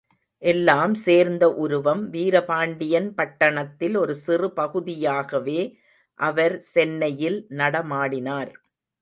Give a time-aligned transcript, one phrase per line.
[0.43, 5.61] எல்லாம் சேர்ந்த உருவம் வீரபாண்டியன் பட்டணத்தில் ஒரு சிறு பகுதியாகவே
[6.19, 8.53] அவர் சென்னையில் நடமாடினார்.